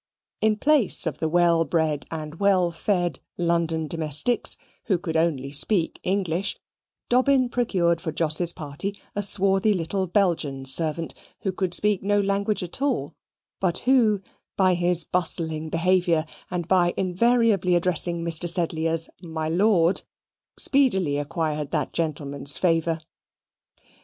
In 0.41 0.55
place 0.57 1.05
of 1.05 1.19
the 1.19 1.29
well 1.29 1.63
bred 1.63 2.07
and 2.09 2.39
well 2.39 2.71
fed 2.71 3.19
London 3.37 3.85
domestics, 3.87 4.57
who 4.85 4.97
could 4.97 5.15
only 5.15 5.51
speak 5.51 5.99
English, 6.01 6.57
Dobbin 7.07 7.49
procured 7.49 8.01
for 8.01 8.11
Jos's 8.11 8.51
party 8.51 8.99
a 9.15 9.21
swarthy 9.21 9.75
little 9.75 10.07
Belgian 10.07 10.65
servant 10.65 11.13
who 11.41 11.51
could 11.51 11.75
speak 11.75 12.01
no 12.01 12.19
language 12.19 12.63
at 12.63 12.81
all; 12.81 13.13
but 13.59 13.77
who, 13.85 14.21
by 14.57 14.73
his 14.73 15.03
bustling 15.03 15.69
behaviour, 15.69 16.25
and 16.49 16.67
by 16.67 16.95
invariably 16.97 17.75
addressing 17.75 18.23
Mr. 18.23 18.49
Sedley 18.49 18.87
as 18.87 19.07
"My 19.21 19.49
lord," 19.49 20.01
speedily 20.57 21.19
acquired 21.19 21.69
that 21.69 21.93
gentleman's 21.93 22.57
favour. 22.57 23.01